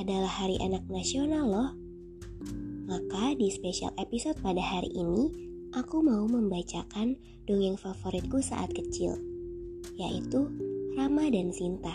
[0.00, 1.70] adalah Hari Anak Nasional loh.
[2.88, 5.28] Maka di spesial episode pada hari ini,
[5.76, 9.20] aku mau membacakan dongeng favoritku saat kecil,
[10.00, 10.48] yaitu
[10.96, 11.92] Rama dan Sinta.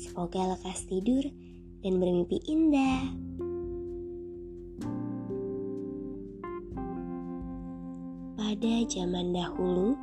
[0.00, 1.28] Semoga lekas tidur
[1.84, 3.04] dan bermimpi indah.
[8.40, 9.94] Pada zaman dahulu,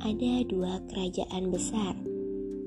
[0.00, 1.98] ada dua kerajaan besar,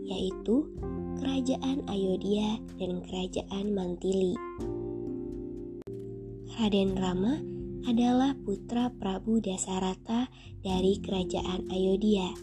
[0.05, 0.67] yaitu
[1.15, 4.35] Kerajaan Ayodhya dan Kerajaan Mantili.
[6.59, 7.39] Raden Rama
[7.87, 10.27] adalah putra Prabu Dasarata
[10.59, 12.35] dari Kerajaan Ayodhya.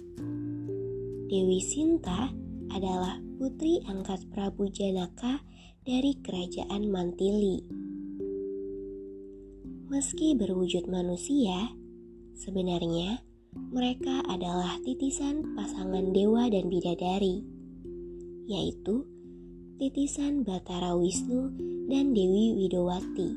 [1.29, 2.33] Dewi Sinta
[2.73, 5.45] adalah putri angkat Prabu Janaka
[5.85, 7.61] dari Kerajaan Mantili.
[9.93, 11.77] Meski berwujud manusia,
[12.41, 13.21] sebenarnya
[13.53, 17.52] mereka adalah titisan pasangan dewa dan bidadari
[18.47, 19.07] yaitu
[19.79, 21.51] titisan Batara Wisnu
[21.91, 23.31] dan Dewi Widowati.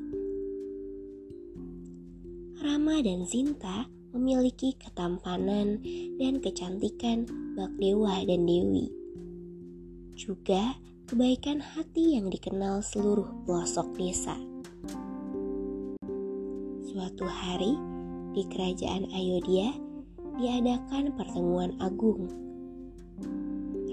[2.62, 5.84] Rama dan Sinta memiliki ketampanan
[6.18, 8.88] dan kecantikan bak dewa dan dewi.
[10.16, 14.40] Juga kebaikan hati yang dikenal seluruh pelosok desa.
[16.88, 17.76] Suatu hari
[18.32, 19.76] di kerajaan Ayodhya
[20.40, 22.32] diadakan pertemuan agung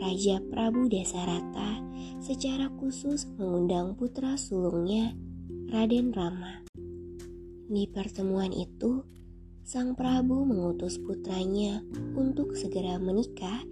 [0.02, 1.78] Raja Prabu Desarata
[2.18, 5.14] secara khusus mengundang putra sulungnya,
[5.70, 6.66] Raden Rama.
[7.70, 9.06] Di pertemuan itu,
[9.62, 11.86] sang Prabu mengutus putranya
[12.18, 13.62] untuk segera menikah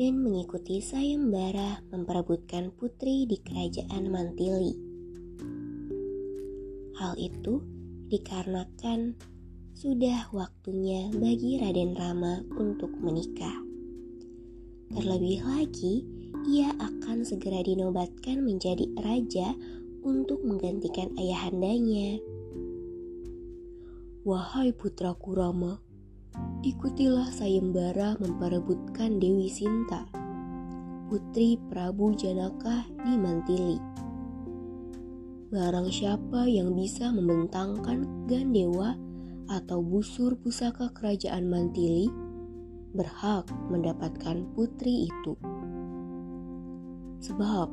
[0.00, 4.72] dan mengikuti sayembara memperebutkan putri di kerajaan Mantili.
[6.96, 7.60] Hal itu
[8.08, 9.20] dikarenakan
[9.76, 13.73] sudah waktunya bagi Raden Rama untuk menikah.
[14.94, 16.06] Terlebih lagi,
[16.46, 19.50] ia akan segera dinobatkan menjadi raja
[20.06, 22.22] untuk menggantikan ayahandanya.
[24.22, 25.82] Wahai putraku Rama,
[26.62, 30.06] ikutilah sayembara memperebutkan Dewi Sinta,
[31.10, 33.82] putri Prabu Janaka di Mantili.
[35.50, 38.94] Barang siapa yang bisa membentangkan gandewa
[39.50, 42.06] atau busur pusaka kerajaan Mantili,
[42.94, 45.34] berhak mendapatkan putri itu.
[47.20, 47.68] Sebab,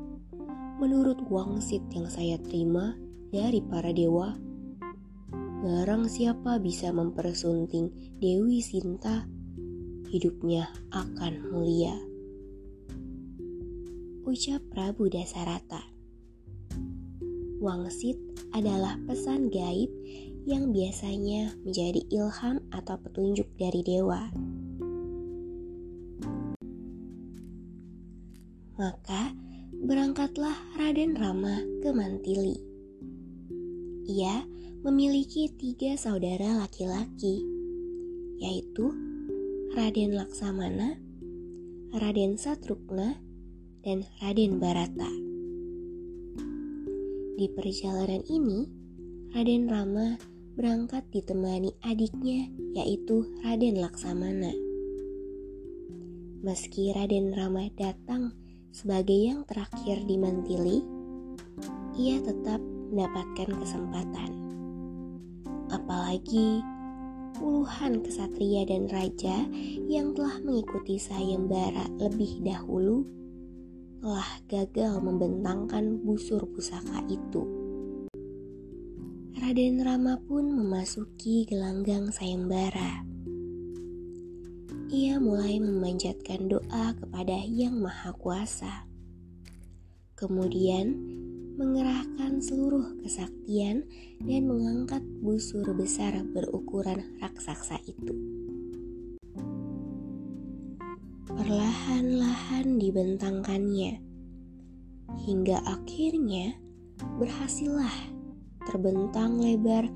[0.82, 2.98] menurut wangsit yang saya terima
[3.30, 4.34] dari para dewa,
[5.62, 9.30] barang siapa bisa mempersunting Dewi Sinta,
[10.10, 11.94] hidupnya akan mulia.
[14.26, 15.86] Ucap Prabu Dasarata.
[17.62, 18.18] Wangsit
[18.58, 19.90] adalah pesan gaib
[20.50, 24.34] yang biasanya menjadi ilham atau petunjuk dari dewa.
[28.80, 29.36] Maka
[29.84, 32.56] berangkatlah Raden Rama ke Mantili.
[34.08, 34.48] Ia
[34.82, 37.44] memiliki tiga saudara laki-laki,
[38.40, 38.92] yaitu
[39.76, 40.96] Raden Laksamana,
[41.92, 43.20] Raden Satrukna,
[43.84, 45.12] dan Raden Barata.
[47.36, 48.70] Di perjalanan ini,
[49.36, 50.16] Raden Rama
[50.56, 54.54] berangkat ditemani adiknya, yaitu Raden Laksamana.
[56.42, 58.41] Meski Raden Rama datang
[58.72, 60.80] sebagai yang terakhir di Mantili,
[62.00, 64.32] ia tetap mendapatkan kesempatan.
[65.72, 66.64] Apalagi
[67.36, 69.44] puluhan kesatria dan raja
[69.88, 73.04] yang telah mengikuti sayembara lebih dahulu
[74.02, 77.44] telah gagal membentangkan busur pusaka itu.
[79.38, 83.11] Raden Rama pun memasuki gelanggang sayembara
[84.92, 88.84] ia mulai memanjatkan doa kepada Yang Maha Kuasa.
[90.20, 91.00] Kemudian
[91.56, 93.88] mengerahkan seluruh kesaktian
[94.20, 98.12] dan mengangkat busur besar berukuran raksasa itu.
[101.24, 103.96] Perlahan-lahan dibentangkannya
[105.24, 106.60] hingga akhirnya
[107.16, 107.96] berhasillah
[108.68, 109.88] terbentang lebar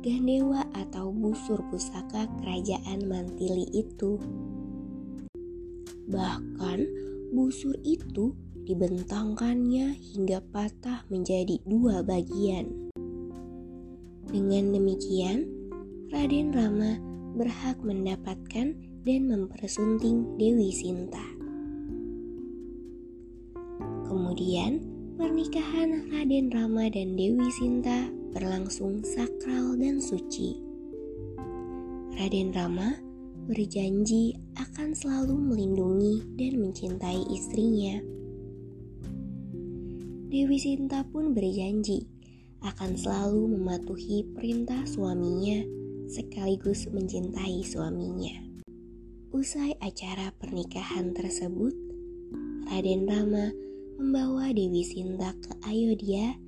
[0.00, 4.16] gandewa atau busur pusaka kerajaan Mantili itu.
[6.08, 6.78] Bahkan
[7.30, 8.32] busur itu
[8.64, 12.90] dibentangkannya hingga patah menjadi dua bagian.
[14.30, 15.46] Dengan demikian,
[16.10, 16.96] Raden Rama
[17.36, 18.74] berhak mendapatkan
[19.04, 21.22] dan mempersunting Dewi Sinta.
[24.06, 24.82] Kemudian,
[25.18, 30.58] pernikahan Raden Rama dan Dewi Sinta berlangsung sakral dan suci.
[32.14, 32.94] Raden Rama
[33.50, 37.98] berjanji akan selalu melindungi dan mencintai istrinya.
[40.30, 42.06] Dewi Sinta pun berjanji
[42.62, 45.64] akan selalu mematuhi perintah suaminya
[46.06, 48.38] sekaligus mencintai suaminya.
[49.34, 51.74] Usai acara pernikahan tersebut,
[52.70, 53.50] Raden Rama
[53.98, 56.38] membawa Dewi Sinta ke Ayodhya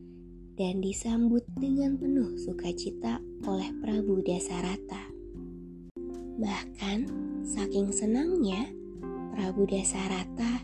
[0.57, 3.19] dan disambut dengan penuh sukacita
[3.49, 5.09] oleh Prabu Dasarata.
[6.43, 6.99] Bahkan,
[7.47, 8.69] saking senangnya,
[9.33, 10.61] Prabu Dasarata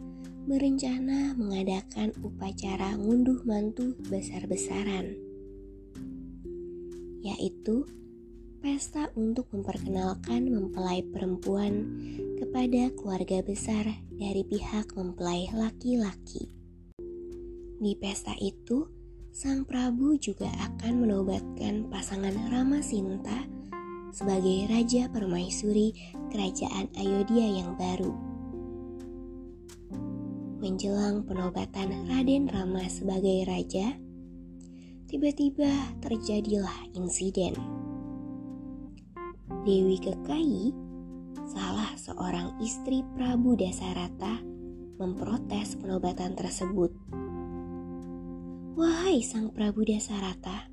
[0.48, 5.12] berencana mengadakan upacara ngunduh mantu besar-besaran,
[7.20, 7.84] yaitu
[8.58, 11.84] pesta untuk memperkenalkan mempelai perempuan
[12.40, 16.50] kepada keluarga besar dari pihak mempelai laki-laki.
[17.78, 18.97] Di pesta itu,
[19.28, 23.44] Sang Prabu juga akan menobatkan pasangan Rama Sinta
[24.08, 25.92] sebagai Raja Permaisuri
[26.32, 28.12] Kerajaan Ayodhya yang baru.
[30.58, 33.94] Menjelang penobatan Raden Rama sebagai raja,
[35.06, 35.70] tiba-tiba
[36.02, 37.54] terjadilah insiden.
[39.62, 40.74] Dewi Kekayi,
[41.46, 44.40] salah seorang istri Prabu Dasarata,
[44.98, 46.90] memprotes penobatan tersebut
[48.78, 50.70] Wahai Sang Prabu Dasarata,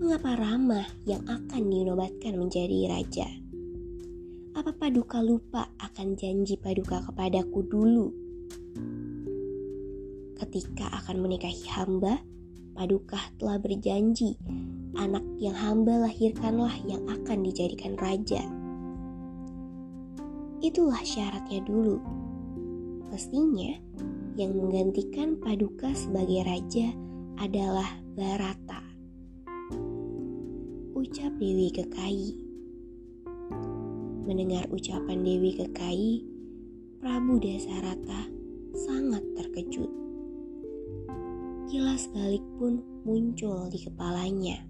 [0.00, 3.28] mengapa Rama yang akan dinobatkan menjadi raja?
[4.56, 8.08] Apa Paduka lupa akan janji Paduka kepadaku dulu?
[10.40, 12.16] Ketika akan menikahi hamba,
[12.72, 14.40] Paduka telah berjanji
[14.96, 18.40] anak yang hamba lahirkanlah yang akan dijadikan raja.
[20.64, 22.00] Itulah syaratnya dulu.
[23.12, 23.76] Mestinya
[24.32, 26.88] yang menggantikan Paduka sebagai raja
[27.36, 28.80] adalah Barata.
[30.96, 32.40] Ucap Dewi Kekayi.
[34.24, 36.24] Mendengar ucapan Dewi Kekayi,
[37.02, 38.30] Prabu Dasarata
[38.72, 39.90] sangat terkejut.
[41.68, 44.64] Kilas balik pun muncul di kepalanya.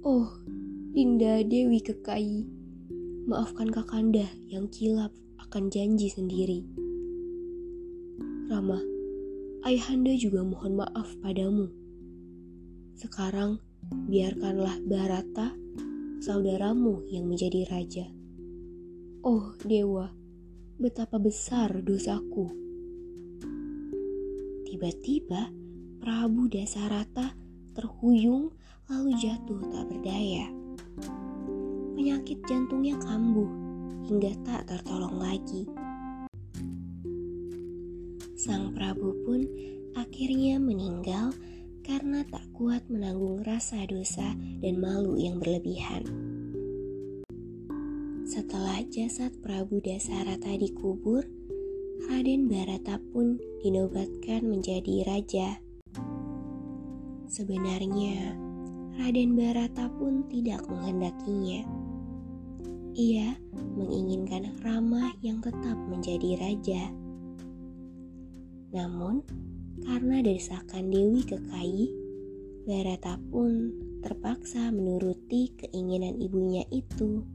[0.00, 0.32] Oh,
[0.96, 2.48] Dinda Dewi Kekayi,
[3.28, 6.79] maafkan Kakanda yang kilap akan janji sendiri.
[8.50, 8.82] Rama,
[9.62, 11.70] ayahanda juga mohon maaf padamu.
[12.98, 13.62] Sekarang,
[14.10, 15.54] biarkanlah Barata,
[16.18, 18.10] saudaramu yang menjadi raja.
[19.22, 20.10] Oh dewa,
[20.82, 22.50] betapa besar dosaku.
[24.66, 25.54] Tiba-tiba,
[26.02, 27.38] Prabu Dasarata
[27.78, 28.50] terhuyung
[28.90, 30.50] lalu jatuh tak berdaya.
[31.94, 33.46] Penyakit jantungnya kambuh
[34.10, 35.70] hingga tak tertolong lagi.
[38.40, 39.44] Sang Prabu pun
[39.92, 41.36] akhirnya meninggal
[41.84, 44.32] karena tak kuat menanggung rasa dosa
[44.64, 46.08] dan malu yang berlebihan.
[48.24, 51.20] Setelah jasad Prabu Dasarata dikubur,
[52.08, 55.60] Raden Barata pun dinobatkan menjadi raja.
[57.28, 58.40] Sebenarnya,
[58.96, 61.68] Raden Barata pun tidak menghendakinya.
[62.96, 63.36] Ia
[63.76, 66.99] menginginkan Rama yang tetap menjadi raja.
[68.70, 69.26] Namun,
[69.82, 71.90] karena desakan Dewi Kekayi,
[72.62, 77.26] Barata pun terpaksa menuruti keinginan ibunya itu.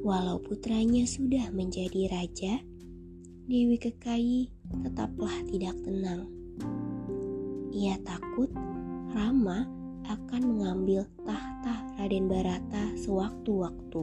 [0.00, 2.64] Walau putranya sudah menjadi raja,
[3.44, 4.48] Dewi Kekayi
[4.84, 6.32] tetaplah tidak tenang.
[7.76, 8.48] Ia takut
[9.12, 9.68] Rama
[10.08, 14.02] akan mengambil tahta Raden Barata sewaktu-waktu.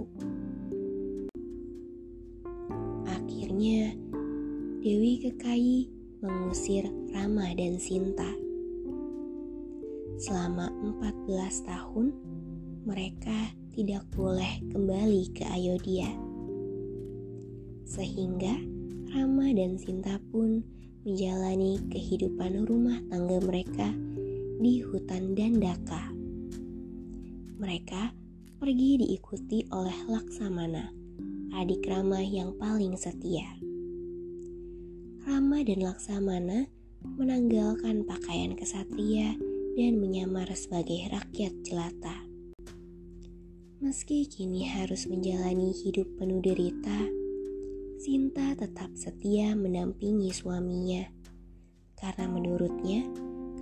[3.10, 3.98] Akhirnya,
[4.86, 5.90] Dewi Kekayi
[6.22, 8.30] mengusir Rama dan Sinta.
[10.22, 12.14] Selama 14 tahun,
[12.86, 13.34] mereka
[13.74, 16.14] tidak boleh kembali ke Ayodhya.
[17.90, 18.62] Sehingga
[19.10, 20.62] Rama dan Sinta pun
[21.02, 23.90] menjalani kehidupan rumah tangga mereka
[24.62, 26.14] di hutan Dandaka.
[27.58, 28.14] Mereka
[28.62, 30.94] pergi diikuti oleh Laksamana,
[31.58, 33.65] adik Rama yang paling setia.
[35.26, 36.70] Rama dan Laksamana
[37.02, 39.34] menanggalkan pakaian kesatria
[39.74, 42.14] dan menyamar sebagai rakyat jelata.
[43.82, 47.10] Meski kini harus menjalani hidup penuh derita,
[48.06, 51.10] Sinta tetap setia mendampingi suaminya
[51.98, 53.02] karena menurutnya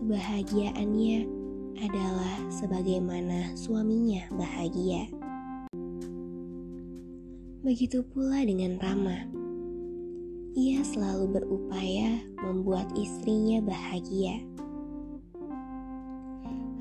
[0.03, 1.17] kebahagiaannya
[1.79, 5.08] adalah sebagaimana suaminya bahagia.
[7.63, 9.43] Begitu pula dengan Rama.
[10.54, 14.38] Ia selalu berupaya membuat istrinya bahagia.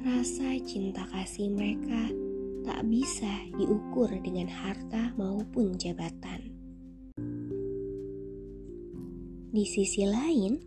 [0.04, 2.12] Rasa cinta kasih mereka
[2.68, 6.52] tak bisa diukur dengan harta maupun jabatan.
[9.52, 10.60] Di sisi lain,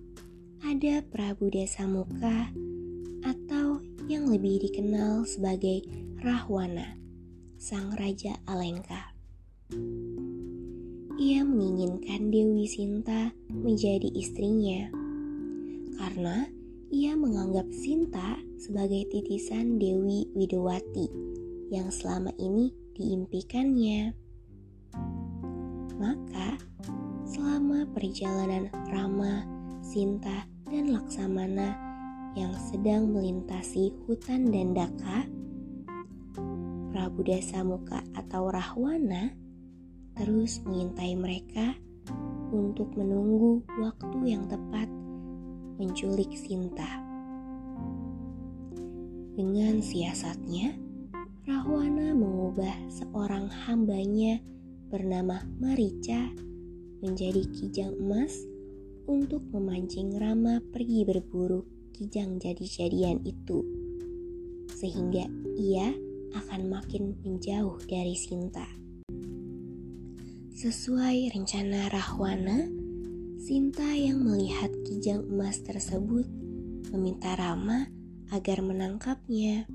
[0.65, 2.49] ada Prabu Desa Muka
[3.21, 5.85] atau yang lebih dikenal sebagai
[6.25, 6.97] Rahwana,
[7.61, 9.13] sang Raja Alengka.
[11.15, 14.91] Ia menginginkan Dewi Sinta menjadi istrinya
[15.95, 16.43] karena
[16.91, 21.07] ia menganggap Sinta sebagai titisan Dewi Widowati
[21.71, 24.11] yang selama ini diimpikannya.
[25.95, 26.59] Maka
[27.23, 29.47] selama perjalanan Rama,
[29.87, 31.79] Sinta, dan Laksamana
[32.35, 35.23] yang sedang melintasi hutan Dandaka,
[36.91, 39.44] Prabu Dasamuka atau Rahwana
[40.15, 41.75] terus mengintai mereka
[42.55, 44.87] untuk menunggu waktu yang tepat
[45.75, 46.87] menculik Sinta.
[49.35, 50.71] Dengan siasatnya,
[51.43, 54.39] Rahwana mengubah seorang hambanya
[54.87, 56.31] bernama Marica
[57.03, 58.31] menjadi kijang emas
[59.05, 63.59] untuk memancing Rama pergi berburu kijang jadi-jadian itu.
[64.71, 65.27] Sehingga
[65.59, 65.91] ia
[66.33, 68.84] akan makin menjauh dari Sinta.
[70.55, 72.63] Sesuai rencana Rahwana,
[73.43, 76.23] Sinta yang melihat kijang emas tersebut
[76.95, 77.91] meminta Rama
[78.31, 79.67] agar menangkapnya.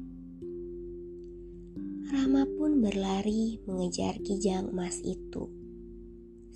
[2.08, 5.52] Rama pun berlari mengejar kijang emas itu.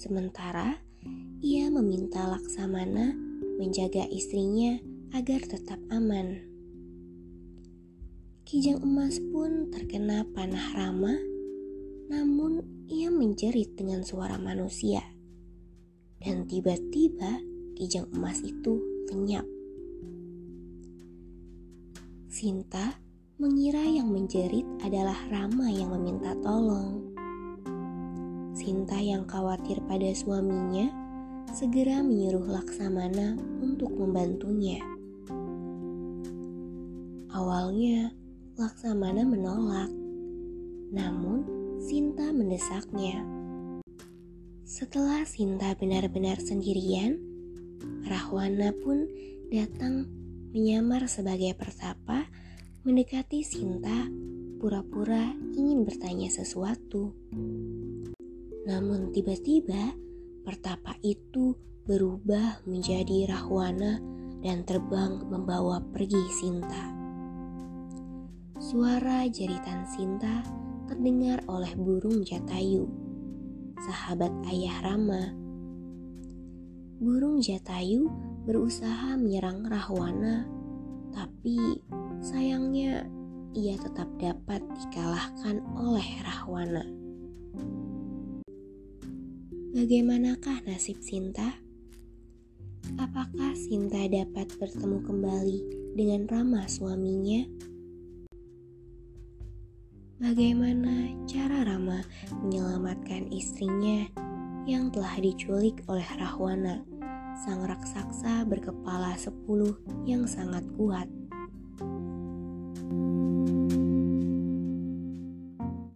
[0.00, 0.80] Sementara
[1.44, 3.12] ia meminta Laksamana
[3.60, 4.80] menjaga istrinya
[5.12, 6.40] agar tetap aman.
[8.48, 11.12] Kijang emas pun terkena panah Rama,
[13.14, 15.00] menjerit dengan suara manusia.
[16.18, 17.38] Dan tiba-tiba
[17.78, 18.80] kijang emas itu
[19.10, 19.46] lenyap.
[22.34, 22.98] Sinta
[23.38, 27.14] mengira yang menjerit adalah Rama yang meminta tolong.
[28.54, 30.90] Sinta yang khawatir pada suaminya
[31.54, 34.82] segera menyuruh Laksamana untuk membantunya.
[37.30, 38.14] Awalnya,
[38.58, 39.90] Laksamana menolak,
[40.94, 41.53] namun
[41.84, 43.20] Sinta mendesaknya.
[44.64, 47.20] Setelah Sinta benar-benar sendirian,
[48.08, 49.04] Rahwana pun
[49.52, 50.08] datang
[50.56, 52.24] menyamar sebagai pertapa
[52.88, 54.08] mendekati Sinta
[54.64, 57.12] pura-pura ingin bertanya sesuatu.
[58.64, 59.92] Namun tiba-tiba
[60.40, 61.52] pertapa itu
[61.84, 64.00] berubah menjadi Rahwana
[64.40, 66.96] dan terbang membawa pergi Sinta.
[68.56, 72.88] Suara jeritan Sinta terdengar oleh burung Jatayu,
[73.84, 75.32] sahabat ayah Rama.
[77.00, 78.08] Burung Jatayu
[78.44, 80.44] berusaha menyerang Rahwana,
[81.12, 81.80] tapi
[82.20, 83.08] sayangnya
[83.54, 86.84] ia tetap dapat dikalahkan oleh Rahwana.
[89.74, 91.50] Bagaimanakah nasib Sinta?
[92.94, 95.58] Apakah Sinta dapat bertemu kembali
[95.98, 97.73] dengan Rama suaminya?
[100.14, 101.98] Bagaimana cara Rama
[102.46, 104.06] menyelamatkan istrinya
[104.62, 106.86] yang telah diculik oleh Rahwana,
[107.42, 109.74] sang raksasa berkepala sepuluh
[110.06, 111.10] yang sangat kuat?